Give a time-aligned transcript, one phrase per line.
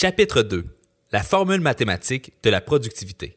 [0.00, 0.64] Chapitre 2.
[1.10, 3.36] La formule mathématique de la productivité.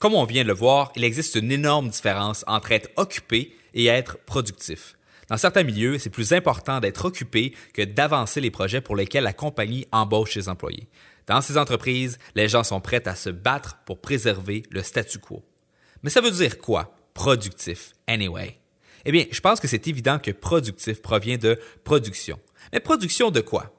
[0.00, 3.86] Comme on vient de le voir, il existe une énorme différence entre être occupé et
[3.86, 4.96] être productif.
[5.28, 9.32] Dans certains milieux, c'est plus important d'être occupé que d'avancer les projets pour lesquels la
[9.32, 10.88] compagnie embauche ses employés.
[11.28, 15.44] Dans ces entreprises, les gens sont prêts à se battre pour préserver le statu quo.
[16.02, 18.58] Mais ça veut dire quoi, productif, anyway?
[19.04, 22.40] Eh bien, je pense que c'est évident que productif provient de production.
[22.72, 23.72] Mais production de quoi?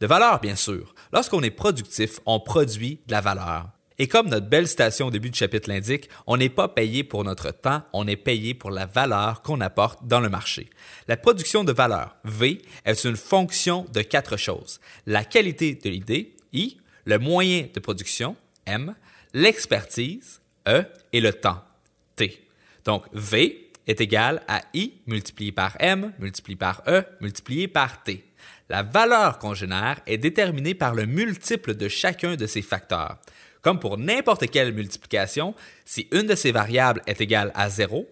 [0.00, 0.92] De valeur, bien sûr.
[1.16, 3.70] Lorsqu'on est productif, on produit de la valeur.
[3.98, 7.24] Et comme notre belle citation au début du chapitre l'indique, on n'est pas payé pour
[7.24, 10.68] notre temps, on est payé pour la valeur qu'on apporte dans le marché.
[11.08, 14.78] La production de valeur, V, est une fonction de quatre choses.
[15.06, 18.36] La qualité de l'idée, I, le moyen de production,
[18.66, 18.94] M,
[19.32, 21.64] l'expertise, E, et le temps,
[22.14, 22.46] T.
[22.84, 28.25] Donc, V est égal à I multiplié par M multiplié par E multiplié par T.
[28.68, 33.18] La valeur qu'on génère est déterminée par le multiple de chacun de ces facteurs.
[33.62, 38.08] Comme pour n'importe quelle multiplication, si une de ces variables est égale à 0,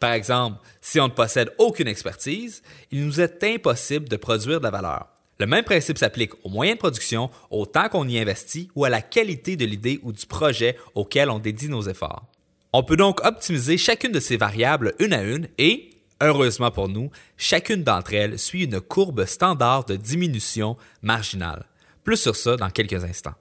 [0.00, 4.64] par exemple, si on ne possède aucune expertise, il nous est impossible de produire de
[4.64, 5.08] la valeur.
[5.38, 8.88] Le même principe s'applique aux moyens de production, au temps qu'on y investit ou à
[8.88, 12.26] la qualité de l'idée ou du projet auquel on dédie nos efforts.
[12.72, 17.10] On peut donc optimiser chacune de ces variables une à une et, Heureusement pour nous,
[17.36, 21.64] chacune d'entre elles suit une courbe standard de diminution marginale.
[22.02, 23.34] Plus sur ça dans quelques instants.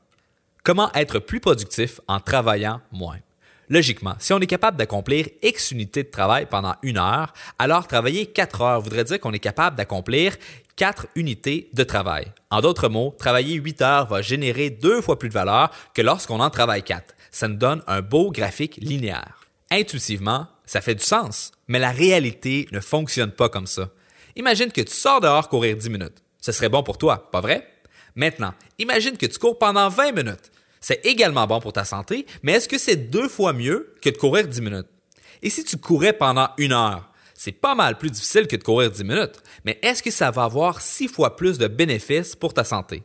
[0.63, 3.19] Comment être plus productif en travaillant moins?
[3.69, 8.27] Logiquement, si on est capable d'accomplir X unités de travail pendant une heure, alors travailler
[8.27, 10.37] 4 heures voudrait dire qu'on est capable d'accomplir
[10.77, 12.31] 4 unités de travail.
[12.49, 16.39] En d'autres mots, travailler 8 heures va générer deux fois plus de valeur que lorsqu'on
[16.39, 17.15] en travaille 4.
[17.31, 19.41] Ça nous donne un beau graphique linéaire.
[19.69, 23.89] Intuitivement, ça fait du sens, mais la réalité ne fonctionne pas comme ça.
[24.35, 26.23] Imagine que tu sors dehors courir 10 minutes.
[26.39, 27.67] Ce serait bon pour toi, pas vrai?
[28.15, 30.51] Maintenant, imagine que tu cours pendant 20 minutes.
[30.79, 34.17] C'est également bon pour ta santé, mais est-ce que c'est deux fois mieux que de
[34.17, 34.87] courir 10 minutes?
[35.41, 37.11] Et si tu courais pendant une heure?
[37.33, 40.43] C'est pas mal plus difficile que de courir 10 minutes, mais est-ce que ça va
[40.43, 43.03] avoir six fois plus de bénéfices pour ta santé?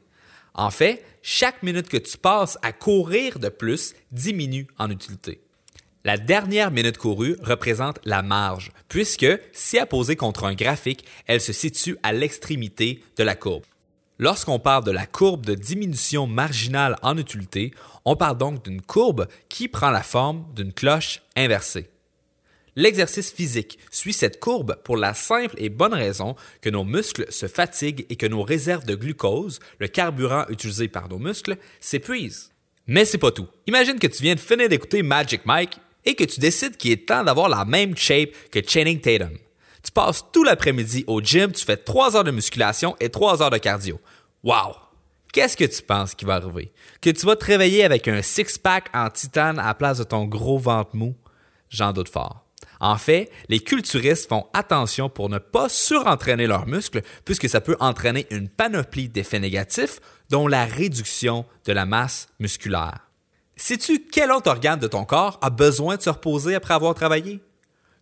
[0.54, 5.40] En fait, chaque minute que tu passes à courir de plus diminue en utilité.
[6.04, 11.52] La dernière minute courue représente la marge, puisque si apposée contre un graphique, elle se
[11.52, 13.62] situe à l'extrémité de la courbe.
[14.18, 17.72] Lorsqu'on parle de la courbe de diminution marginale en utilité,
[18.04, 21.88] on parle donc d'une courbe qui prend la forme d'une cloche inversée.
[22.74, 27.46] L'exercice physique suit cette courbe pour la simple et bonne raison que nos muscles se
[27.46, 32.50] fatiguent et que nos réserves de glucose, le carburant utilisé par nos muscles, s'épuisent.
[32.88, 33.46] Mais c'est pas tout.
[33.68, 37.08] Imagine que tu viens de finir d'écouter Magic Mike et que tu décides qu'il est
[37.08, 39.36] temps d'avoir la même shape que Channing Tatum.
[39.82, 43.50] Tu passes tout l'après-midi au gym, tu fais 3 heures de musculation et 3 heures
[43.50, 44.00] de cardio.
[44.44, 44.76] Wow!
[45.32, 46.72] Qu'est-ce que tu penses qui va arriver?
[47.00, 50.26] Que tu vas te réveiller avec un six-pack en titane à la place de ton
[50.26, 51.16] gros ventre mou?
[51.70, 52.44] J'en doute fort.
[52.80, 57.76] En fait, les culturistes font attention pour ne pas surentraîner leurs muscles puisque ça peut
[57.80, 63.08] entraîner une panoplie d'effets négatifs dont la réduction de la masse musculaire.
[63.56, 67.40] Sais-tu quel autre organe de ton corps a besoin de se reposer après avoir travaillé?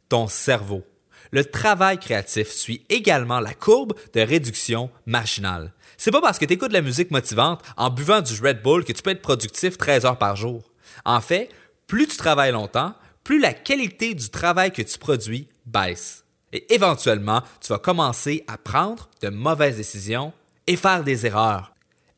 [0.08, 0.82] Ton cerveau.
[1.32, 5.72] Le travail créatif suit également la courbe de réduction marginale.
[5.96, 8.84] C'est pas parce que tu écoutes de la musique motivante en buvant du Red Bull
[8.84, 10.62] que tu peux être productif 13 heures par jour.
[11.04, 11.50] En fait,
[11.86, 16.24] plus tu travailles longtemps, plus la qualité du travail que tu produis baisse.
[16.52, 20.32] Et éventuellement, tu vas commencer à prendre de mauvaises décisions
[20.66, 21.72] et faire des erreurs.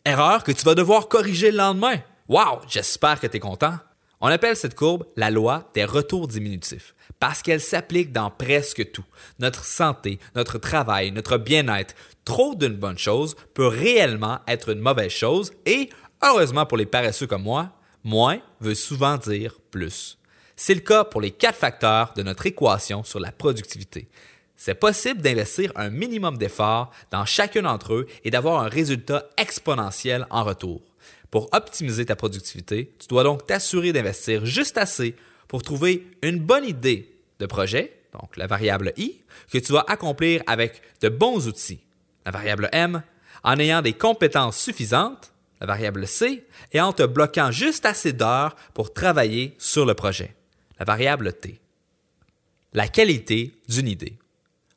[0.04, 1.98] Erreurs que tu vas devoir corriger le lendemain.
[2.28, 3.78] Wow, j'espère que tu es content.
[4.21, 9.05] On appelle cette courbe la loi des retours diminutifs parce qu'elle s'applique dans presque tout.
[9.41, 11.94] Notre santé, notre travail, notre bien-être.
[12.25, 15.91] Trop d'une bonne chose peut réellement être une mauvaise chose et,
[16.22, 17.71] heureusement pour les paresseux comme moi,
[18.05, 20.19] moins veut souvent dire plus.
[20.54, 24.09] C'est le cas pour les quatre facteurs de notre équation sur la productivité.
[24.56, 30.27] C'est possible d'investir un minimum d'efforts dans chacun d'entre eux et d'avoir un résultat exponentiel
[30.31, 30.81] en retour.
[31.32, 35.16] Pour optimiser ta productivité, tu dois donc t'assurer d'investir juste assez
[35.48, 39.18] pour trouver une bonne idée de projet, donc la variable I,
[39.51, 41.80] que tu vas accomplir avec de bons outils,
[42.27, 43.03] la variable M,
[43.45, 48.54] en ayant des compétences suffisantes, la variable C, et en te bloquant juste assez d'heures
[48.74, 50.36] pour travailler sur le projet,
[50.78, 51.59] la variable T.
[52.74, 54.18] La qualité d'une idée.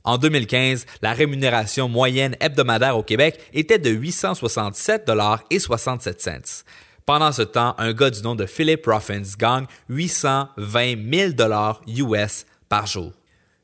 [0.05, 6.63] En 2015, la rémunération moyenne hebdomadaire au Québec était de 867,67
[7.07, 11.31] Pendant ce temps, un gars du nom de Philip Ruffins gagne 820 000
[11.87, 13.13] US par jour.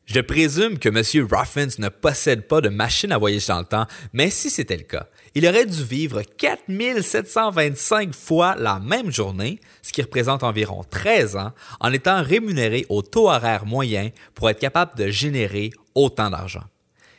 [0.06, 1.04] Je présume que M.
[1.32, 4.84] Ruffins ne possède pas de machine à voyager dans le temps, mais si c'était le
[4.84, 11.38] cas, il aurait dû vivre 4725 fois la même journée, ce qui représente environ 13
[11.38, 16.64] ans, en étant rémunéré au taux horaire moyen pour être capable de générer autant d'argent.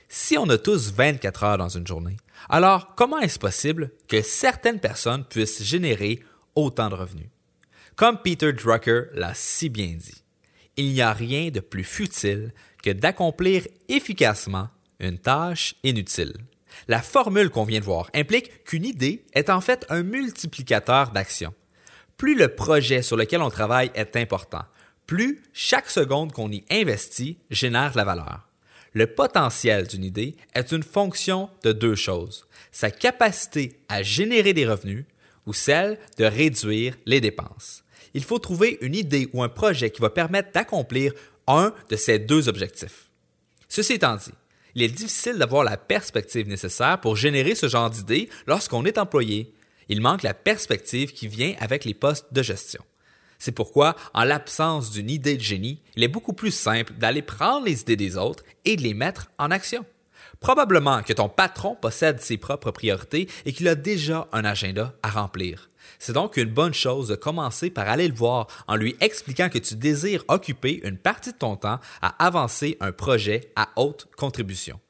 [0.09, 2.19] Si on a tous 24 heures dans une journée,
[2.51, 6.21] alors comment est-ce possible que certaines personnes puissent générer
[6.55, 7.29] autant de revenus?
[7.97, 10.23] Comme Peter Drucker l'a si bien dit,
[10.77, 14.69] il n'y a rien de plus futile que d'accomplir efficacement
[15.01, 16.35] une tâche inutile.
[16.89, 21.55] La formule qu'on vient de voir implique qu'une idée est en fait un multiplicateur d'actions.
[22.17, 24.63] Plus le projet sur lequel on travaille est important,
[25.07, 28.49] plus chaque seconde qu'on y investit génère de la valeur.
[28.95, 34.67] Le potentiel d'une idée est une fonction de deux choses, sa capacité à générer des
[34.67, 35.05] revenus
[35.47, 37.85] ou celle de réduire les dépenses.
[38.15, 41.13] Il faut trouver une idée ou un projet qui va permettre d'accomplir
[41.47, 43.09] un de ces deux objectifs.
[43.69, 44.33] Ceci étant dit,
[44.75, 49.53] il est difficile d'avoir la perspective nécessaire pour générer ce genre d'idées lorsqu'on est employé.
[49.89, 52.83] Il manque la perspective qui vient avec les postes de gestion.
[53.39, 57.67] C'est pourquoi, en l'absence d'une idée de génie, il est beaucoup plus simple d'aller prendre
[57.67, 59.85] les idées des autres et de les mettre en action.
[60.43, 65.11] Probablement que ton patron possède ses propres priorités et qu'il a déjà un agenda à
[65.11, 65.71] remplir.
[66.01, 69.59] C'est donc une bonne chose de commencer par aller le voir en lui expliquant que
[69.59, 74.81] tu désires occuper une partie de ton temps à avancer un projet à haute contribution.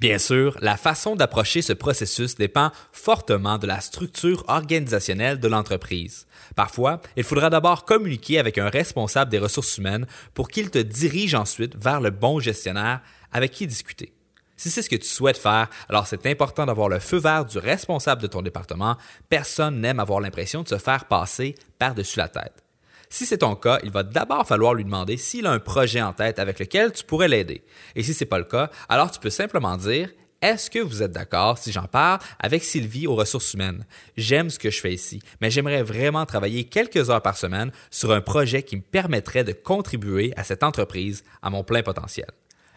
[0.00, 6.26] Bien sûr, la façon d'approcher ce processus dépend fortement de la structure organisationnelle de l'entreprise.
[6.56, 11.34] Parfois, il faudra d'abord communiquer avec un responsable des ressources humaines pour qu'il te dirige
[11.34, 13.00] ensuite vers le bon gestionnaire
[13.32, 14.12] avec qui discuter.
[14.60, 17.56] Si c'est ce que tu souhaites faire, alors c'est important d'avoir le feu vert du
[17.56, 18.98] responsable de ton département.
[19.30, 22.62] Personne n'aime avoir l'impression de se faire passer par-dessus la tête.
[23.08, 26.12] Si c'est ton cas, il va d'abord falloir lui demander s'il a un projet en
[26.12, 27.64] tête avec lequel tu pourrais l'aider.
[27.96, 30.10] Et si c'est pas le cas, alors tu peux simplement dire
[30.42, 33.86] est-ce que vous êtes d'accord si j'en parle avec Sylvie aux ressources humaines?
[34.18, 38.12] J'aime ce que je fais ici, mais j'aimerais vraiment travailler quelques heures par semaine sur
[38.12, 42.28] un projet qui me permettrait de contribuer à cette entreprise à mon plein potentiel.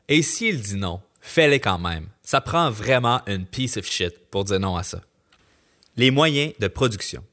[0.07, 2.09] Et s'il dit non, fais-les quand même.
[2.21, 5.01] Ça prend vraiment une piece of shit pour dire non à ça.
[5.95, 7.23] Les moyens de production.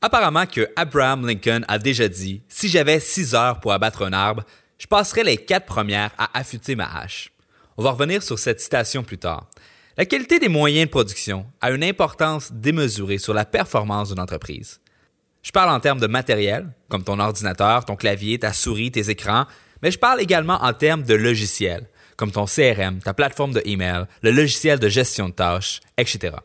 [0.00, 4.42] Apparemment que Abraham Lincoln a déjà dit si j'avais six heures pour abattre un arbre,
[4.78, 7.30] je passerais les quatre premières à affûter ma hache.
[7.76, 9.48] On va revenir sur cette citation plus tard.
[9.96, 14.80] La qualité des moyens de production a une importance démesurée sur la performance d'une entreprise.
[15.42, 19.46] Je parle en termes de matériel, comme ton ordinateur, ton clavier, ta souris, tes écrans,
[19.82, 24.06] mais je parle également en termes de logiciel, comme ton CRM, ta plateforme de email,
[24.22, 26.36] le logiciel de gestion de tâches, etc.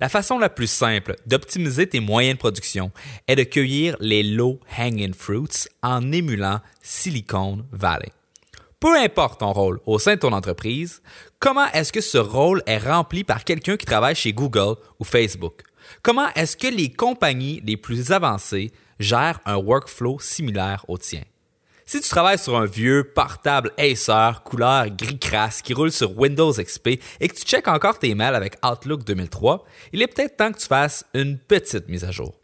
[0.00, 2.92] La façon la plus simple d'optimiser tes moyens de production
[3.26, 8.12] est de cueillir les low hanging fruits en émulant Silicon Valley.
[8.78, 11.02] Peu importe ton rôle au sein de ton entreprise,
[11.40, 15.62] comment est-ce que ce rôle est rempli par quelqu'un qui travaille chez Google ou Facebook?
[16.02, 18.70] Comment est-ce que les compagnies les plus avancées
[19.00, 21.22] gèrent un workflow similaire au tien?
[21.90, 26.52] Si tu travailles sur un vieux portable Acer couleur gris crasse qui roule sur Windows
[26.52, 29.64] XP et que tu checkes encore tes mails avec Outlook 2003,
[29.94, 32.34] il est peut-être temps que tu fasses une petite mise à jour.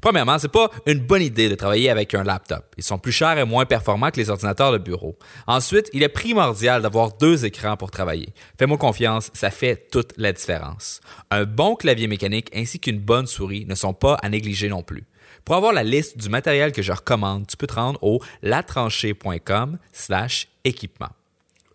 [0.00, 2.64] Premièrement, c'est pas une bonne idée de travailler avec un laptop.
[2.78, 5.16] Ils sont plus chers et moins performants que les ordinateurs de bureau.
[5.46, 8.30] Ensuite, il est primordial d'avoir deux écrans pour travailler.
[8.58, 11.00] Fais-moi confiance, ça fait toute la différence.
[11.30, 15.04] Un bon clavier mécanique ainsi qu'une bonne souris ne sont pas à négliger non plus.
[15.44, 19.78] Pour avoir la liste du matériel que je recommande, tu peux te rendre au latranchée.com
[19.92, 21.10] slash équipement.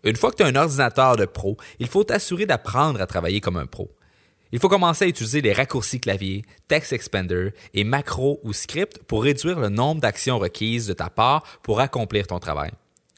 [0.04, 3.40] Une fois que tu as un ordinateur de pro, il faut t'assurer d'apprendre à travailler
[3.40, 3.90] comme un pro.
[4.52, 9.24] Il faut commencer à utiliser les raccourcis clavier, text expander et macro ou script pour
[9.24, 12.70] réduire le nombre d'actions requises de ta part pour accomplir ton travail.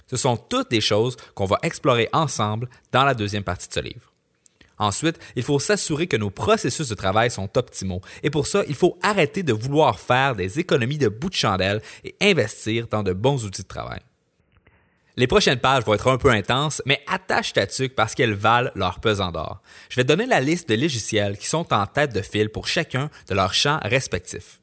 [0.07, 3.81] Ce sont toutes des choses qu'on va explorer ensemble dans la deuxième partie de ce
[3.81, 4.13] livre.
[4.79, 8.01] Ensuite, il faut s'assurer que nos processus de travail sont optimaux.
[8.23, 11.83] Et pour ça, il faut arrêter de vouloir faire des économies de bout de chandelle
[12.05, 14.01] et investir dans de bons outils de travail.
[15.17, 18.71] Les prochaines pages vont être un peu intenses, mais attache ta tuque parce qu'elles valent
[18.77, 19.61] leur pesant d'or.
[19.89, 23.11] Je vais donner la liste de logiciels qui sont en tête de file pour chacun
[23.29, 24.61] de leurs champs respectifs.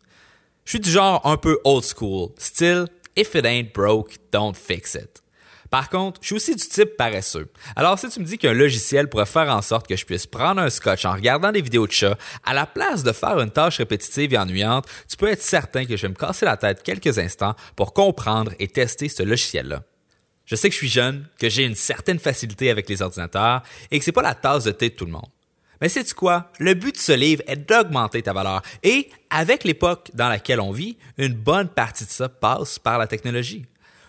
[0.63, 4.93] Je suis du genre un peu old school, style If it ain't broke, don't fix
[4.95, 5.21] it.
[5.75, 7.51] Par contre, je suis aussi du type paresseux.
[7.75, 10.61] Alors si tu me dis qu'un logiciel pourrait faire en sorte que je puisse prendre
[10.61, 13.79] un scotch en regardant des vidéos de chats, à la place de faire une tâche
[13.79, 17.19] répétitive et ennuyante, tu peux être certain que je vais me casser la tête quelques
[17.19, 19.83] instants pour comprendre et tester ce logiciel-là.
[20.45, 23.99] Je sais que je suis jeune, que j'ai une certaine facilité avec les ordinateurs et
[23.99, 25.27] que c'est pas la tasse de thé de tout le monde.
[25.81, 26.53] Mais c'est quoi?
[26.57, 28.61] Le but de ce livre est d'augmenter ta valeur.
[28.81, 33.07] Et avec l'époque dans laquelle on vit, une bonne partie de ça passe par la
[33.07, 33.65] technologie.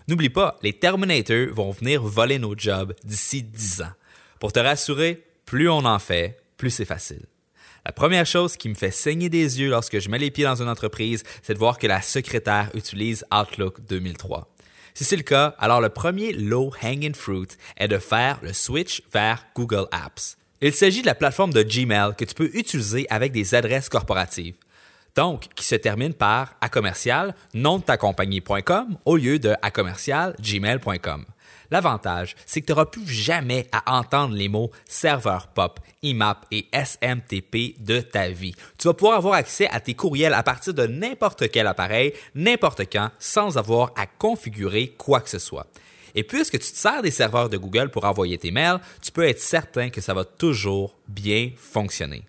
[0.09, 3.93] N'oublie pas, les Terminators vont venir voler nos jobs d'ici 10 ans.
[4.39, 7.27] Pour te rassurer, plus on en fait, plus c'est facile.
[7.85, 10.63] La première chose qui me fait saigner des yeux lorsque je mets les pieds dans
[10.63, 14.49] une entreprise, c'est de voir que la secrétaire utilise Outlook 2003.
[14.95, 19.03] Si c'est le cas, alors le premier low hanging fruit est de faire le switch
[19.13, 20.37] vers Google Apps.
[20.61, 24.55] Il s'agit de la plateforme de Gmail que tu peux utiliser avec des adresses corporatives.
[25.17, 29.71] Donc, qui se termine par à commercial nom de ta compagnie.com au lieu de à
[29.71, 31.25] commercial gmail.com.
[31.71, 36.69] L'avantage, c'est que tu n'auras plus jamais à entendre les mots serveur pop, IMAP et
[36.73, 38.55] SMTP de ta vie.
[38.79, 42.83] Tu vas pouvoir avoir accès à tes courriels à partir de n'importe quel appareil, n'importe
[42.93, 45.67] quand, sans avoir à configurer quoi que ce soit.
[46.15, 49.27] Et puisque tu te sers des serveurs de Google pour envoyer tes mails, tu peux
[49.27, 52.23] être certain que ça va toujours bien fonctionner.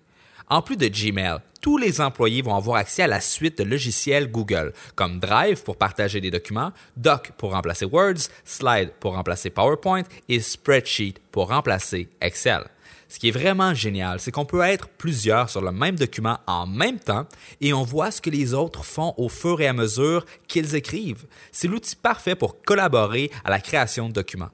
[0.50, 4.30] En plus de Gmail, tous les employés vont avoir accès à la suite de logiciels
[4.30, 10.04] Google, comme Drive pour partager des documents, Doc pour remplacer Words, Slide pour remplacer PowerPoint
[10.28, 12.64] et Spreadsheet pour remplacer Excel.
[13.10, 16.66] Ce qui est vraiment génial, c'est qu'on peut être plusieurs sur le même document en
[16.66, 17.26] même temps
[17.60, 21.26] et on voit ce que les autres font au fur et à mesure qu'ils écrivent.
[21.52, 24.50] C'est l'outil parfait pour collaborer à la création de documents.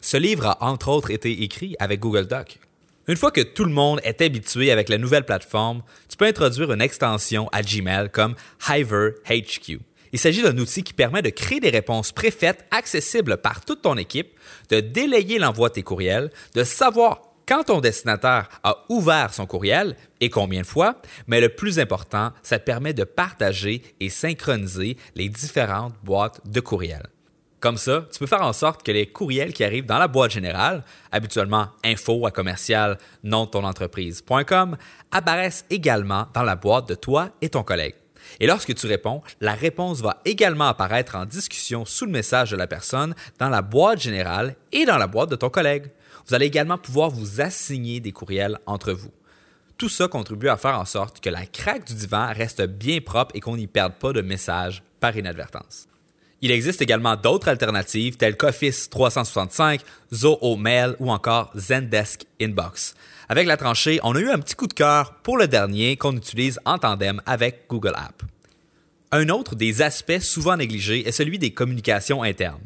[0.00, 2.58] Ce livre a entre autres été écrit avec Google Doc.
[3.08, 6.70] Une fois que tout le monde est habitué avec la nouvelle plateforme, tu peux introduire
[6.72, 8.34] une extension à Gmail comme
[8.68, 9.80] Hiver HQ.
[10.12, 13.96] Il s'agit d'un outil qui permet de créer des réponses préfaites accessibles par toute ton
[13.96, 14.38] équipe,
[14.68, 19.96] de délayer l'envoi de tes courriels, de savoir quand ton destinataire a ouvert son courriel
[20.20, 24.98] et combien de fois, mais le plus important, ça te permet de partager et synchroniser
[25.14, 27.08] les différentes boîtes de courriels.
[27.60, 30.30] Comme ça, tu peux faire en sorte que les courriels qui arrivent dans la boîte
[30.30, 34.76] générale, habituellement info à commercial nom de ton entreprise.com,
[35.10, 37.96] apparaissent également dans la boîte de toi et ton collègue.
[38.38, 42.56] Et lorsque tu réponds, la réponse va également apparaître en discussion sous le message de
[42.56, 45.90] la personne dans la boîte générale et dans la boîte de ton collègue.
[46.28, 49.10] Vous allez également pouvoir vous assigner des courriels entre vous.
[49.78, 53.34] Tout ça contribue à faire en sorte que la craque du divan reste bien propre
[53.34, 55.88] et qu'on n'y perde pas de messages par inadvertance.
[56.40, 59.80] Il existe également d'autres alternatives telles qu'Office 365,
[60.14, 62.94] Zoho Mail ou encore Zendesk Inbox.
[63.28, 66.16] Avec la tranchée, on a eu un petit coup de cœur pour le dernier qu'on
[66.16, 68.24] utilise en tandem avec Google Apps.
[69.10, 72.60] Un autre des aspects souvent négligés est celui des communications internes.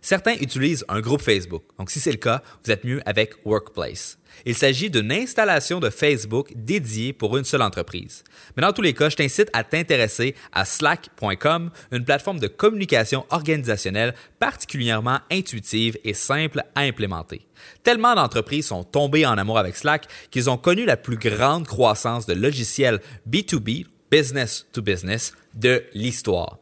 [0.00, 4.17] Certains utilisent un groupe Facebook, donc si c'est le cas, vous êtes mieux avec Workplace.
[4.46, 8.24] Il s'agit d'une installation de Facebook dédiée pour une seule entreprise.
[8.56, 13.26] Mais dans tous les cas, je t'incite à t'intéresser à slack.com, une plateforme de communication
[13.30, 17.46] organisationnelle particulièrement intuitive et simple à implémenter.
[17.82, 22.26] Tellement d'entreprises sont tombées en amour avec Slack qu'ils ont connu la plus grande croissance
[22.26, 26.58] de logiciels B2B, business to business, de l'histoire.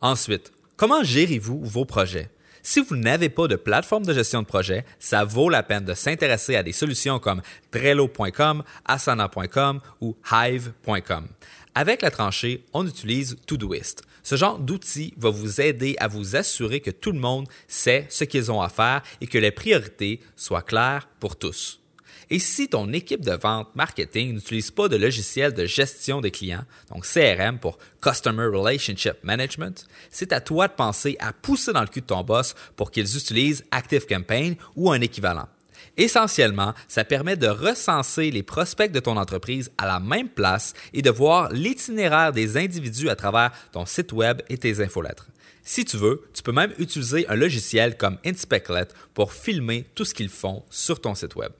[0.00, 2.30] Ensuite, comment gérez-vous vos projets?
[2.66, 5.92] Si vous n'avez pas de plateforme de gestion de projet, ça vaut la peine de
[5.92, 11.28] s'intéresser à des solutions comme Trello.com, Asana.com ou Hive.com.
[11.74, 14.02] Avec la tranchée, on utilise Todoist.
[14.22, 18.24] Ce genre d'outil va vous aider à vous assurer que tout le monde sait ce
[18.24, 21.83] qu'ils ont à faire et que les priorités soient claires pour tous.
[22.30, 26.64] Et si ton équipe de vente marketing n'utilise pas de logiciel de gestion des clients,
[26.90, 31.88] donc CRM pour Customer Relationship Management, c'est à toi de penser à pousser dans le
[31.88, 35.48] cul de ton boss pour qu'ils utilisent ActiveCampaign ou un équivalent.
[35.96, 41.02] Essentiellement, ça permet de recenser les prospects de ton entreprise à la même place et
[41.02, 45.28] de voir l'itinéraire des individus à travers ton site web et tes infolettres.
[45.62, 50.14] Si tu veux, tu peux même utiliser un logiciel comme Inspectlet pour filmer tout ce
[50.14, 51.52] qu'ils font sur ton site web.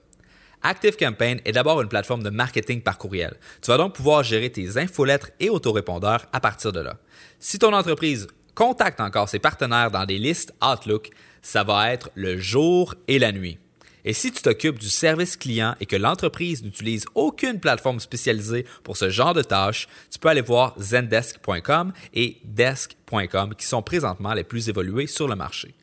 [0.65, 3.35] ActiveCampaign est d'abord une plateforme de marketing par courriel.
[3.61, 6.97] Tu vas donc pouvoir gérer tes infolettres et autorépondeurs à partir de là.
[7.39, 11.11] Si ton entreprise contacte encore ses partenaires dans des listes Outlook,
[11.43, 13.59] ça va être le jour et la nuit.
[14.05, 18.97] Et si tu t'occupes du service client et que l'entreprise n'utilise aucune plateforme spécialisée pour
[18.97, 24.43] ce genre de tâches, tu peux aller voir zendesk.com et desk.com qui sont présentement les
[24.43, 25.75] plus évolués sur le marché.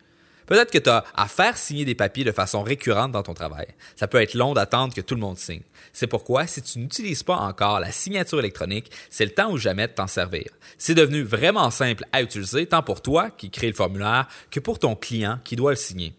[0.53, 3.69] Peut-être que tu as à faire signer des papiers de façon récurrente dans ton travail.
[3.97, 5.63] Ça peut être long d'attendre que tout le monde signe.
[5.95, 9.89] C'est pourquoi, si tu n'utilises pas encore la signature électronique, c'est le temps ou jamais
[9.89, 10.45] de t'en servir.
[10.77, 14.79] C'est devenu vraiment simple à utiliser, tant pour toi qui crée le formulaire que pour
[14.79, 16.13] ton client qui doit le signer.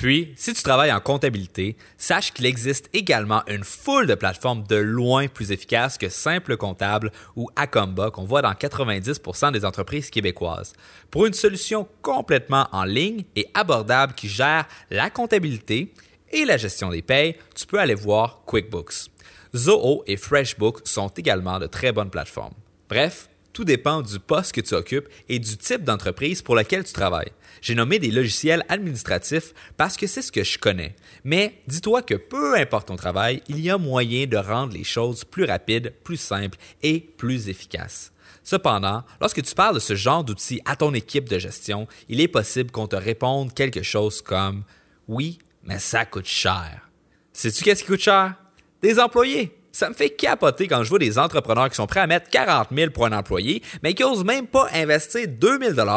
[0.00, 4.76] Puis, si tu travailles en comptabilité, sache qu'il existe également une foule de plateformes de
[4.76, 10.72] loin plus efficaces que Simple Comptable ou Acomba qu'on voit dans 90% des entreprises québécoises.
[11.10, 15.92] Pour une solution complètement en ligne et abordable qui gère la comptabilité
[16.32, 19.10] et la gestion des payes, tu peux aller voir QuickBooks.
[19.54, 22.54] Zoho et FreshBooks sont également de très bonnes plateformes.
[22.88, 26.92] Bref, Tout dépend du poste que tu occupes et du type d'entreprise pour laquelle tu
[26.92, 27.32] travailles.
[27.60, 30.94] J'ai nommé des logiciels administratifs parce que c'est ce que je connais.
[31.24, 35.24] Mais dis-toi que peu importe ton travail, il y a moyen de rendre les choses
[35.24, 38.12] plus rapides, plus simples et plus efficaces.
[38.42, 42.28] Cependant, lorsque tu parles de ce genre d'outils à ton équipe de gestion, il est
[42.28, 44.64] possible qu'on te réponde quelque chose comme
[45.08, 46.88] Oui, mais ça coûte cher.
[47.32, 48.34] Sais-tu qu'est-ce qui coûte cher?
[48.80, 49.59] Des employés.
[49.72, 52.68] Ça me fait capoter quand je vois des entrepreneurs qui sont prêts à mettre 40
[52.74, 55.88] 000 pour un employé, mais qui n'osent même pas investir 2 000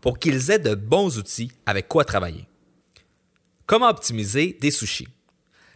[0.00, 2.46] pour qu'ils aient de bons outils avec quoi travailler.
[3.66, 5.08] Comment optimiser des sushis?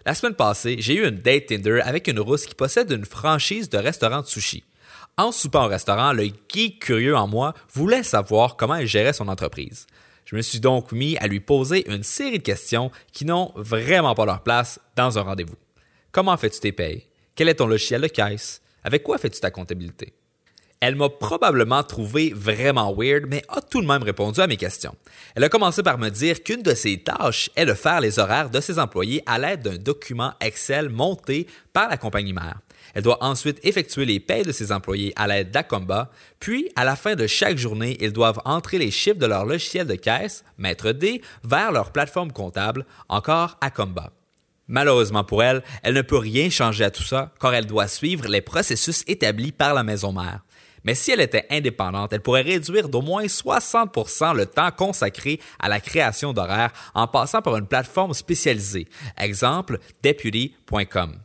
[0.04, 3.70] La semaine passée, j'ai eu une date Tinder avec une rousse qui possède une franchise
[3.70, 4.64] de restaurant de sushis.
[5.16, 9.28] En soupant au restaurant, le geek curieux en moi voulait savoir comment elle gérait son
[9.28, 9.86] entreprise.
[10.26, 14.14] Je me suis donc mis à lui poser une série de questions qui n'ont vraiment
[14.14, 15.56] pas leur place dans un rendez-vous.
[16.12, 17.05] Comment fais-tu tes payes?
[17.36, 18.62] Quel est ton logiciel de caisse?
[18.82, 20.14] Avec quoi fais-tu ta comptabilité?
[20.80, 24.94] Elle m'a probablement trouvé vraiment weird, mais a tout de même répondu à mes questions.
[25.34, 28.48] Elle a commencé par me dire qu'une de ses tâches est de faire les horaires
[28.48, 32.58] de ses employés à l'aide d'un document Excel monté par la compagnie mère.
[32.94, 36.96] Elle doit ensuite effectuer les paies de ses employés à l'aide d'Acomba, puis à la
[36.96, 40.92] fin de chaque journée, ils doivent entrer les chiffres de leur logiciel de caisse, Maître
[40.92, 44.15] D, vers leur plateforme comptable, encore Acomba.
[44.68, 48.26] Malheureusement pour elle, elle ne peut rien changer à tout ça car elle doit suivre
[48.28, 50.40] les processus établis par la maison mère.
[50.84, 55.68] Mais si elle était indépendante, elle pourrait réduire d'au moins 60% le temps consacré à
[55.68, 58.86] la création d'horaires en passant par une plateforme spécialisée.
[59.18, 61.16] Exemple, deputy.com.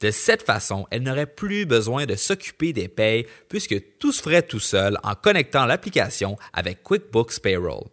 [0.00, 4.42] De cette façon, elle n'aurait plus besoin de s'occuper des payes puisque tout se ferait
[4.42, 7.84] tout seul en connectant l'application avec QuickBooks Payroll.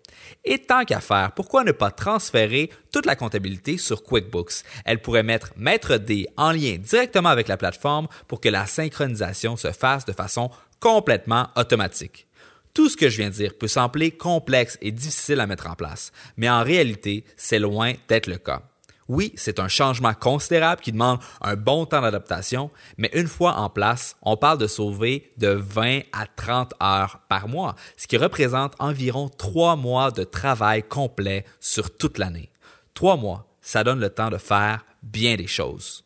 [0.44, 4.64] Et tant qu'à faire, pourquoi ne pas transférer toute la comptabilité sur QuickBooks?
[4.86, 9.58] Elle pourrait mettre Maître D en lien directement avec la plateforme pour que la synchronisation
[9.58, 12.28] se fasse de façon complètement automatique.
[12.76, 15.76] Tout ce que je viens de dire peut sembler complexe et difficile à mettre en
[15.76, 18.64] place, mais en réalité, c'est loin d'être le cas.
[19.08, 23.70] Oui, c'est un changement considérable qui demande un bon temps d'adaptation, mais une fois en
[23.70, 28.74] place, on parle de sauver de 20 à 30 heures par mois, ce qui représente
[28.80, 32.50] environ trois mois de travail complet sur toute l'année.
[32.96, 36.04] Trois mois, ça donne le temps de faire bien des choses.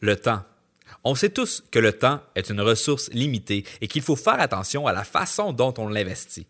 [0.00, 0.42] Le temps.
[1.04, 4.86] On sait tous que le temps est une ressource limitée et qu'il faut faire attention
[4.88, 6.46] à la façon dont on l'investit.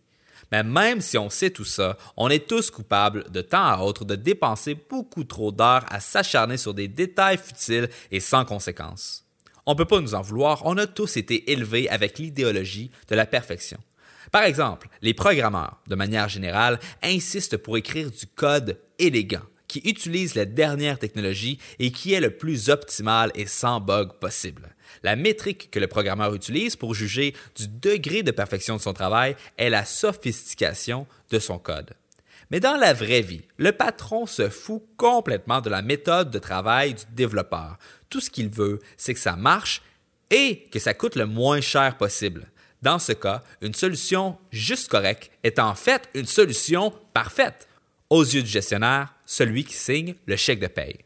[0.52, 4.04] Mais même si on sait tout ça, on est tous coupables de temps à autre
[4.04, 9.24] de dépenser beaucoup trop d'heures à s'acharner sur des détails futiles et sans conséquences.
[9.66, 13.14] On ne peut pas nous en vouloir, on a tous été élevés avec l'idéologie de
[13.14, 13.78] la perfection.
[14.30, 20.34] Par exemple, les programmeurs, de manière générale, insistent pour écrire du code élégant, qui utilise
[20.34, 24.73] la dernière technologie et qui est le plus optimal et sans bug possible.
[25.02, 29.36] La métrique que le programmeur utilise pour juger du degré de perfection de son travail
[29.58, 31.94] est la sophistication de son code.
[32.50, 36.94] Mais dans la vraie vie, le patron se fout complètement de la méthode de travail
[36.94, 37.78] du développeur.
[38.10, 39.82] Tout ce qu'il veut, c'est que ça marche
[40.30, 42.46] et que ça coûte le moins cher possible.
[42.82, 47.66] Dans ce cas, une solution juste correcte est en fait une solution parfaite.
[48.10, 50.98] Aux yeux du gestionnaire, celui qui signe le chèque de paye.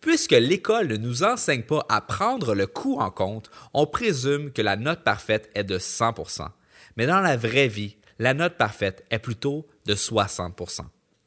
[0.00, 4.62] Puisque l'école ne nous enseigne pas à prendre le coût en compte, on présume que
[4.62, 6.48] la note parfaite est de 100%
[6.96, 10.82] Mais dans la vraie vie, la note parfaite est plutôt de 60%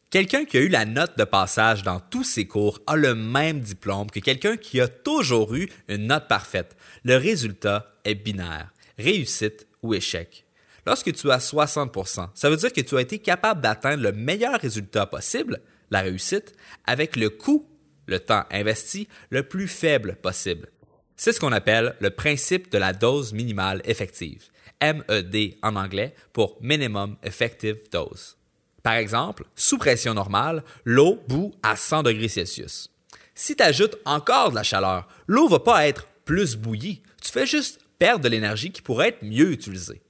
[0.09, 3.59] Quelqu'un qui a eu la note de passage dans tous ses cours a le même
[3.59, 6.75] diplôme que quelqu'un qui a toujours eu une note parfaite.
[7.03, 10.45] Le résultat est binaire, réussite ou échec.
[10.87, 14.59] Lorsque tu as 60% ça veut dire que tu as été capable d'atteindre le meilleur
[14.59, 16.53] résultat possible, la réussite,
[16.87, 17.69] avec le coût
[18.09, 20.69] le temps investi le plus faible possible.
[21.15, 24.47] C'est ce qu'on appelle le principe de la dose minimale effective,
[24.81, 28.37] MED en anglais pour Minimum Effective Dose.
[28.83, 32.89] Par exemple, sous pression normale, l'eau bout à 100 degrés Celsius.
[33.35, 37.45] Si tu ajoutes encore de la chaleur, l'eau va pas être plus bouillie, tu fais
[37.45, 40.01] juste perdre de l'énergie qui pourrait être mieux utilisée.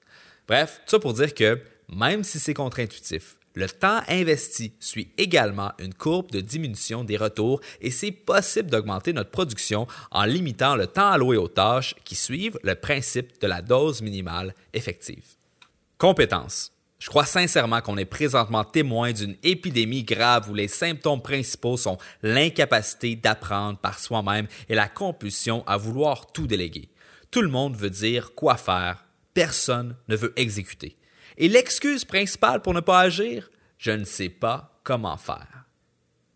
[0.47, 1.59] Bref, tout ça pour dire que
[1.89, 7.59] même si c'est contre-intuitif, le temps investi suit également une courbe de diminution des retours
[7.81, 12.57] et c'est possible d'augmenter notre production en limitant le temps alloué aux tâches qui suivent
[12.63, 15.25] le principe de la dose minimale effective.
[15.97, 16.71] Compétences.
[16.99, 21.97] Je crois sincèrement qu'on est présentement témoin d'une épidémie grave où les symptômes principaux sont
[22.23, 26.89] l'incapacité d'apprendre par soi-même et la compulsion à vouloir tout déléguer.
[27.31, 30.98] Tout le monde veut dire quoi faire, personne ne veut exécuter.
[31.39, 35.59] Et l'excuse principale pour ne pas agir, je ne sais pas comment faire.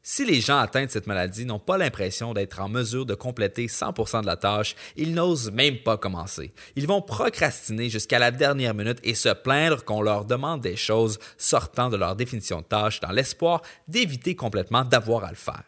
[0.01, 3.67] Si les gens atteints de cette maladie n'ont pas l'impression d'être en mesure de compléter
[3.67, 6.53] 100% de la tâche, ils n'osent même pas commencer.
[6.77, 11.19] Ils vont procrastiner jusqu'à la dernière minute et se plaindre qu'on leur demande des choses
[11.37, 15.63] sortant de leur définition de tâche dans l'espoir d'éviter complètement d'avoir à le faire.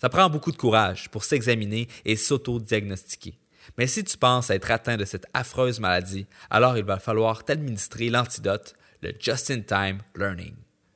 [0.00, 3.38] Ça prend beaucoup de courage pour s'examiner et s'auto-diagnostiquer.
[3.76, 8.10] Mais si tu penses être atteint de cette affreuse maladie, alors il va falloir t'administrer
[8.10, 10.54] l'antidote, le Just-in-Time Learning.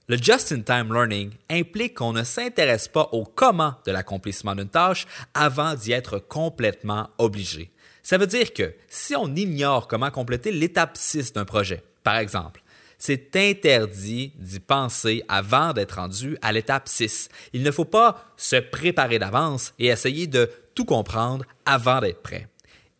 [0.09, 5.75] Le just-in-time learning implique qu'on ne s'intéresse pas au comment de l'accomplissement d'une tâche avant
[5.75, 7.71] d'y être complètement obligé.
[8.03, 12.63] Ça veut dire que si on ignore comment compléter l'étape 6 d'un projet, par exemple,
[12.99, 17.29] c'est interdit d'y penser avant d'être rendu à l'étape 6.
[17.53, 22.49] Il ne faut pas se préparer d'avance et essayer de tout comprendre avant d'être prêt.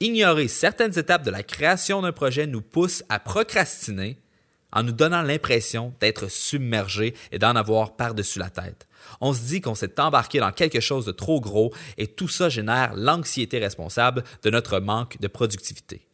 [0.03, 4.19] Ignorer certaines étapes de la création d'un projet nous pousse à procrastiner
[4.73, 8.89] en nous donnant l'impression d'être submergé et d'en avoir par-dessus la tête.
[9.21, 12.49] On se dit qu'on s'est embarqué dans quelque chose de trop gros et tout ça
[12.49, 16.09] génère l'anxiété responsable de notre manque de productivité.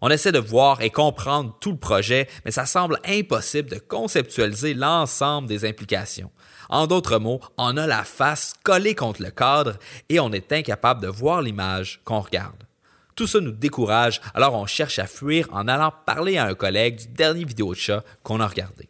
[0.00, 4.74] On essaie de voir et comprendre tout le projet, mais ça semble impossible de conceptualiser
[4.74, 6.30] l'ensemble des implications.
[6.68, 11.02] En d'autres mots, on a la face collée contre le cadre et on est incapable
[11.02, 12.62] de voir l'image qu'on regarde.
[13.22, 16.96] Tout ça nous décourage, alors on cherche à fuir en allant parler à un collègue
[16.96, 18.88] du dernier vidéo de chat qu'on a regardé.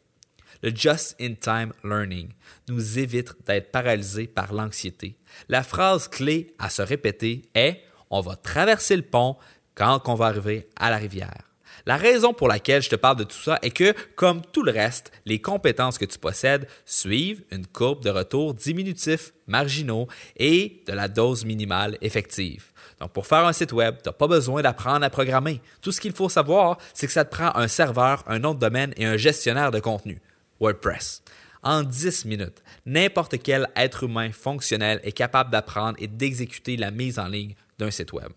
[0.62, 2.30] Le just-in-time learning
[2.66, 5.18] nous évite d'être paralysés par l'anxiété.
[5.50, 9.36] La phrase clé à se répéter est On va traverser le pont
[9.74, 11.52] quand on va arriver à la rivière.
[11.84, 14.72] La raison pour laquelle je te parle de tout ça est que, comme tout le
[14.72, 20.92] reste, les compétences que tu possèdes suivent une courbe de retour diminutif, marginaux et de
[20.94, 22.71] la dose minimale effective.
[23.02, 25.60] Donc, pour faire un site web, tu n'as pas besoin d'apprendre à programmer.
[25.80, 28.60] Tout ce qu'il faut savoir, c'est que ça te prend un serveur, un nom de
[28.60, 30.22] domaine et un gestionnaire de contenu.
[30.60, 31.24] WordPress.
[31.64, 37.18] En 10 minutes, n'importe quel être humain fonctionnel est capable d'apprendre et d'exécuter la mise
[37.18, 38.30] en ligne d'un site web.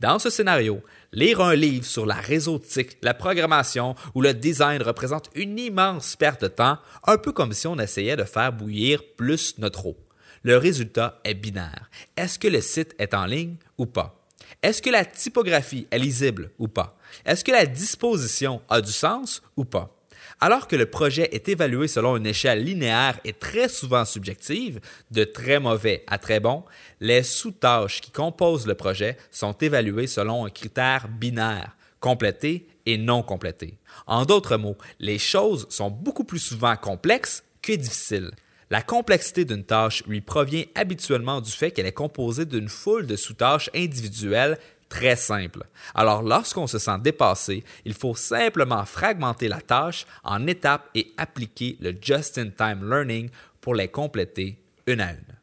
[0.00, 5.30] Dans ce scénario, lire un livre sur la réseautique, la programmation ou le design représente
[5.34, 9.56] une immense perte de temps, un peu comme si on essayait de faire bouillir plus
[9.56, 9.96] notre eau.
[10.44, 11.90] Le résultat est binaire.
[12.18, 14.28] Est-ce que le site est en ligne ou pas?
[14.62, 16.98] Est-ce que la typographie est lisible ou pas?
[17.24, 19.96] Est-ce que la disposition a du sens ou pas?
[20.40, 24.80] Alors que le projet est évalué selon une échelle linéaire et très souvent subjective,
[25.10, 26.62] de très mauvais à très bon,
[27.00, 33.22] les sous-tâches qui composent le projet sont évaluées selon un critère binaire, complété et non
[33.22, 33.78] complété.
[34.06, 38.32] En d'autres mots, les choses sont beaucoup plus souvent complexes que difficiles.
[38.70, 43.16] La complexité d'une tâche lui provient habituellement du fait qu'elle est composée d'une foule de
[43.16, 45.64] sous-tâches individuelles très simples.
[45.94, 51.76] Alors lorsqu'on se sent dépassé, il faut simplement fragmenter la tâche en étapes et appliquer
[51.80, 55.38] le just-in-time learning pour les compléter une à une.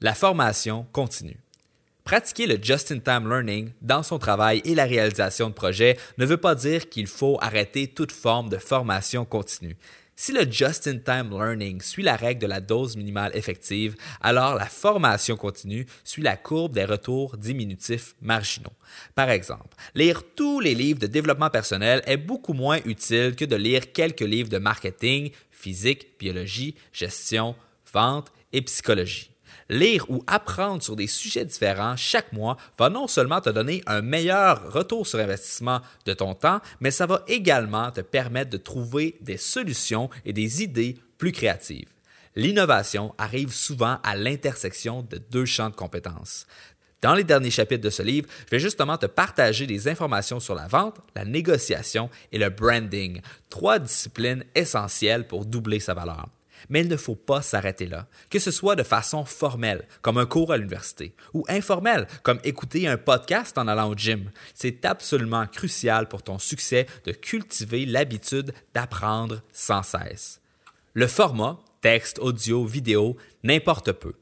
[0.00, 1.38] La formation continue.
[2.04, 6.54] Pratiquer le just-in-time learning dans son travail et la réalisation de projets ne veut pas
[6.54, 9.76] dire qu'il faut arrêter toute forme de formation continue.
[10.16, 15.36] Si le just-in-time learning suit la règle de la dose minimale effective, alors la formation
[15.36, 18.72] continue suit la courbe des retours diminutifs marginaux.
[19.16, 23.56] Par exemple, lire tous les livres de développement personnel est beaucoup moins utile que de
[23.56, 27.56] lire quelques livres de marketing, physique, biologie, gestion,
[27.92, 29.33] vente et psychologie.
[29.68, 34.02] Lire ou apprendre sur des sujets différents chaque mois va non seulement te donner un
[34.02, 39.16] meilleur retour sur investissement de ton temps, mais ça va également te permettre de trouver
[39.20, 41.88] des solutions et des idées plus créatives.
[42.36, 46.46] L'innovation arrive souvent à l'intersection de deux champs de compétences.
[47.00, 50.54] Dans les derniers chapitres de ce livre, je vais justement te partager des informations sur
[50.54, 56.28] la vente, la négociation et le branding, trois disciplines essentielles pour doubler sa valeur.
[56.68, 60.26] Mais il ne faut pas s'arrêter là, que ce soit de façon formelle, comme un
[60.26, 64.30] cours à l'université, ou informelle, comme écouter un podcast en allant au gym.
[64.54, 70.40] C'est absolument crucial pour ton succès de cultiver l'habitude d'apprendre sans cesse.
[70.94, 74.14] Le format, texte, audio, vidéo, n'importe peu.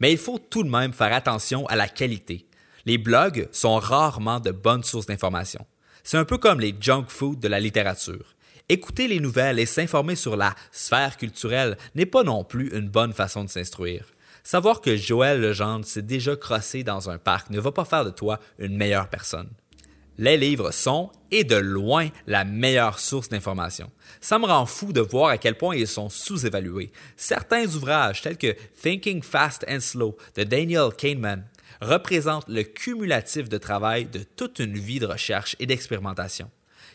[0.00, 2.46] Mais il faut tout de même faire attention à la qualité.
[2.86, 5.66] Les blogs sont rarement de bonnes sources d'information.
[6.02, 8.34] C'est un peu comme les junk food de la littérature.
[8.70, 13.12] Écouter les nouvelles et s'informer sur la sphère culturelle n'est pas non plus une bonne
[13.12, 14.06] façon de s'instruire.
[14.44, 18.10] Savoir que Joël Legendre s'est déjà crossé dans un parc ne va pas faire de
[18.10, 19.50] toi une meilleure personne.
[20.18, 23.90] Les livres sont, et de loin, la meilleure source d'information.
[24.20, 26.92] Ça me rend fou de voir à quel point ils sont sous-évalués.
[27.16, 31.44] Certains ouvrages, tels que Thinking Fast and Slow de Daniel Kahneman,
[31.80, 36.48] représentent le cumulatif de travail de toute une vie de recherche et d'expérimentation.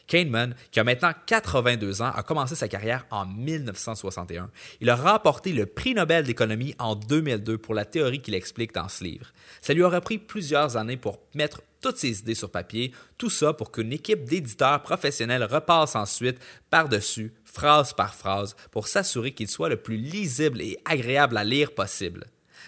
[0.07, 4.49] Kahneman, qui a maintenant 82 ans, a commencé sa carrière en 1961.
[4.81, 8.89] Il a remporté le prix Nobel d'économie en 2002 pour la théorie qu'il explique dans
[8.89, 9.31] ce livre.
[9.61, 13.53] Ça lui aura pris plusieurs années pour mettre toutes ses idées sur papier, tout ça
[13.53, 16.39] pour qu'une équipe d'éditeurs professionnels repasse ensuite
[16.69, 21.73] par-dessus, phrase par phrase, pour s'assurer qu'il soit le plus lisible et agréable à lire
[21.73, 22.25] possible.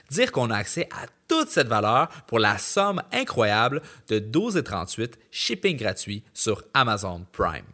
[0.09, 5.77] Dire qu'on a accès à toute cette valeur pour la somme incroyable de 12,38 shipping
[5.77, 7.65] gratuit sur Amazon Prime.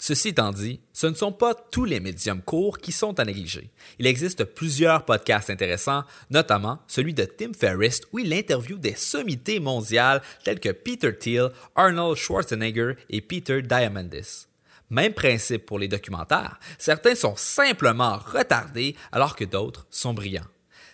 [0.00, 3.68] Ceci étant dit, ce ne sont pas tous les médiums courts qui sont à négliger.
[3.98, 9.58] Il existe plusieurs podcasts intéressants, notamment celui de Tim Ferriss où il interviewe des sommités
[9.58, 14.46] mondiales tels que Peter Thiel, Arnold Schwarzenegger et Peter Diamandis.
[14.88, 20.46] Même principe pour les documentaires, certains sont simplement retardés alors que d'autres sont brillants.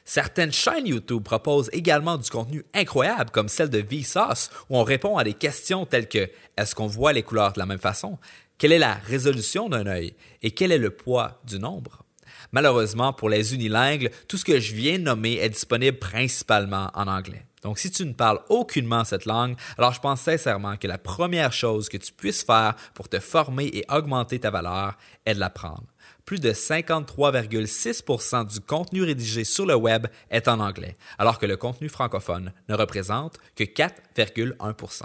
[0.07, 5.17] Certaines chaînes YouTube proposent également du contenu incroyable comme celle de Vsauce où on répond
[5.17, 8.19] à des questions telles que est-ce qu'on voit les couleurs de la même façon
[8.59, 10.14] Quelle est la résolution d'un œil?
[10.43, 12.05] Et quel est le poids du nombre?
[12.53, 17.09] Malheureusement, pour les unilingues, tout ce que je viens de nommer est disponible principalement en
[17.09, 17.47] anglais.
[17.62, 21.55] Donc, si tu ne parles aucunement cette langue, alors je pense sincèrement que la première
[21.55, 25.87] chose que tu puisses faire pour te former et augmenter ta valeur est de l'apprendre
[26.25, 31.57] plus de 53,6% du contenu rédigé sur le web est en anglais, alors que le
[31.57, 35.03] contenu francophone ne représente que 4,1%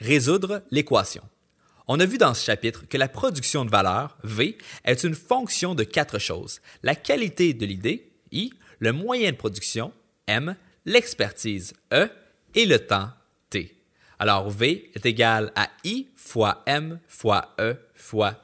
[0.00, 1.22] Résoudre l'équation.
[1.86, 5.74] On a vu dans ce chapitre que la production de valeur, V, est une fonction
[5.74, 6.60] de quatre choses.
[6.82, 9.92] La qualité de l'idée, I, le moyen de production,
[10.26, 12.08] M, l'expertise, E,
[12.54, 13.10] et le temps,
[13.50, 13.76] T.
[14.18, 18.43] Alors V est égal à I fois M fois E fois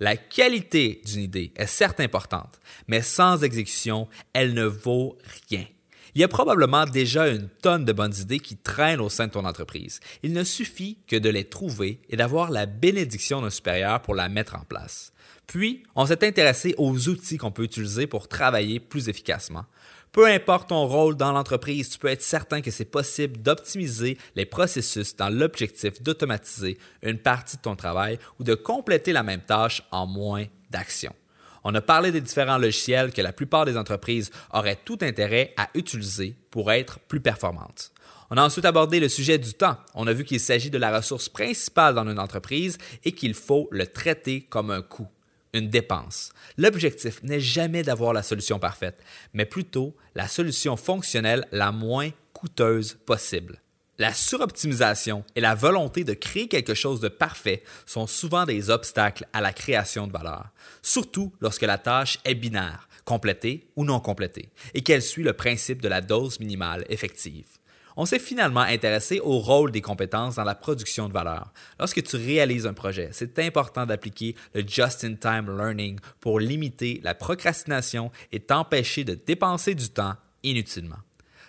[0.00, 2.58] la qualité d'une idée est certes importante,
[2.88, 5.18] mais sans exécution, elle ne vaut
[5.50, 5.66] rien.
[6.14, 9.32] Il y a probablement déjà une tonne de bonnes idées qui traînent au sein de
[9.32, 10.00] ton entreprise.
[10.22, 14.28] Il ne suffit que de les trouver et d'avoir la bénédiction d'un supérieur pour la
[14.28, 15.12] mettre en place.
[15.46, 19.66] Puis, on s'est intéressé aux outils qu'on peut utiliser pour travailler plus efficacement.
[20.12, 24.44] Peu importe ton rôle dans l'entreprise, tu peux être certain que c'est possible d'optimiser les
[24.44, 29.82] processus dans l'objectif d'automatiser une partie de ton travail ou de compléter la même tâche
[29.92, 31.14] en moins d'actions.
[31.62, 35.68] On a parlé des différents logiciels que la plupart des entreprises auraient tout intérêt à
[35.74, 37.92] utiliser pour être plus performantes.
[38.30, 39.76] On a ensuite abordé le sujet du temps.
[39.94, 43.68] On a vu qu'il s'agit de la ressource principale dans une entreprise et qu'il faut
[43.70, 45.08] le traiter comme un coût
[45.52, 46.32] une dépense.
[46.56, 52.98] L'objectif n'est jamais d'avoir la solution parfaite, mais plutôt la solution fonctionnelle la moins coûteuse
[53.06, 53.60] possible.
[53.98, 59.26] La suroptimisation et la volonté de créer quelque chose de parfait sont souvent des obstacles
[59.34, 60.48] à la création de valeur,
[60.80, 65.82] surtout lorsque la tâche est binaire, complétée ou non complétée, et qu'elle suit le principe
[65.82, 67.59] de la dose minimale effective
[67.96, 71.52] on s'est finalement intéressé au rôle des compétences dans la production de valeur.
[71.78, 78.10] Lorsque tu réalises un projet, c'est important d'appliquer le just-in-time learning pour limiter la procrastination
[78.32, 80.96] et t'empêcher de dépenser du temps inutilement.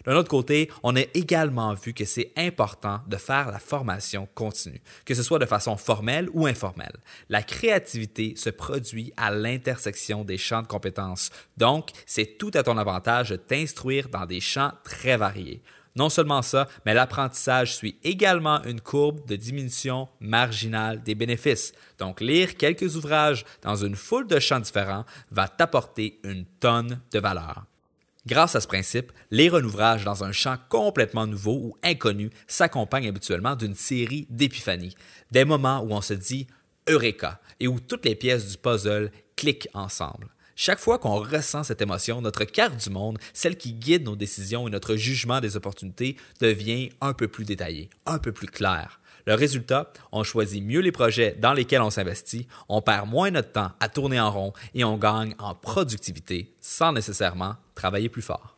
[0.05, 4.81] D'un autre côté, on a également vu que c'est important de faire la formation continue,
[5.05, 6.97] que ce soit de façon formelle ou informelle.
[7.29, 12.77] La créativité se produit à l'intersection des champs de compétences, donc c'est tout à ton
[12.77, 15.61] avantage de t'instruire dans des champs très variés.
[15.95, 21.73] Non seulement ça, mais l'apprentissage suit également une courbe de diminution marginale des bénéfices.
[21.97, 27.19] Donc lire quelques ouvrages dans une foule de champs différents va t'apporter une tonne de
[27.19, 27.65] valeur.
[28.27, 33.07] Grâce à ce principe, lire un ouvrage dans un champ complètement nouveau ou inconnu s'accompagne
[33.07, 34.95] habituellement d'une série d'épiphanies,
[35.31, 36.47] des moments où on se dit
[36.87, 40.29] Eureka et où toutes les pièces du puzzle cliquent ensemble.
[40.63, 44.67] Chaque fois qu'on ressent cette émotion, notre carte du monde, celle qui guide nos décisions
[44.67, 49.01] et notre jugement des opportunités, devient un peu plus détaillé, un peu plus clair.
[49.25, 53.53] Le résultat, on choisit mieux les projets dans lesquels on s'investit, on perd moins notre
[53.53, 58.50] temps à tourner en rond et on gagne en productivité sans nécessairement travailler plus fort.